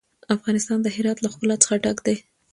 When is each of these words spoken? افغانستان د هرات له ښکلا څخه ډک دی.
افغانستان 0.35 0.77
د 0.81 0.87
هرات 0.95 1.17
له 1.21 1.29
ښکلا 1.33 1.55
څخه 1.63 1.75
ډک 1.83 1.97
دی. 2.05 2.15